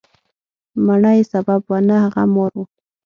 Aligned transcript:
مڼه 0.85 1.11
یې 1.17 1.23
سبب 1.33 1.61
وه، 1.69 1.79
نه 1.87 1.95
هغه 2.03 2.23
مار 2.33 2.51
و. 2.57 2.61